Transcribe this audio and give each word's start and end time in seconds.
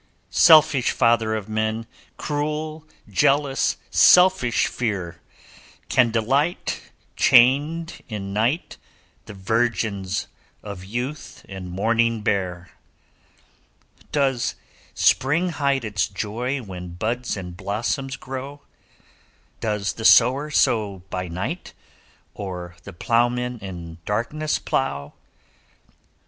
'Selfish 0.31 0.89
father 0.89 1.35
of 1.35 1.47
men! 1.47 1.85
Cruel, 2.17 2.87
jealous, 3.07 3.77
selfish 3.91 4.65
fear! 4.65 5.21
Can 5.89 6.09
delight, 6.09 6.89
Chained 7.15 8.01
in 8.09 8.33
night, 8.33 8.77
The 9.27 9.35
virgins 9.35 10.25
of 10.63 10.83
youth 10.83 11.45
and 11.47 11.69
morning 11.69 12.21
bear. 12.21 12.71
'Does 14.11 14.55
spring 14.95 15.49
hide 15.49 15.85
its 15.85 16.07
joy, 16.07 16.63
When 16.63 16.95
buds 16.95 17.37
and 17.37 17.55
blossoms 17.55 18.15
grow? 18.15 18.63
Does 19.59 19.93
the 19.93 20.03
sower 20.03 20.49
Sow 20.49 21.03
by 21.11 21.27
night, 21.27 21.73
Or 22.33 22.75
the 22.85 22.93
ploughman 22.93 23.59
in 23.59 23.99
darkness 24.05 24.57
plough? 24.57 25.13